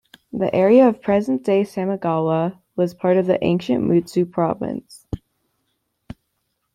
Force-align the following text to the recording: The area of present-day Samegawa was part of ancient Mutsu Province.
The 0.33 0.51
area 0.51 0.87
of 0.87 0.99
present-day 0.99 1.61
Samegawa 1.61 2.57
was 2.75 2.95
part 2.95 3.17
of 3.17 3.29
ancient 3.43 3.83
Mutsu 3.85 4.25
Province. 4.31 5.05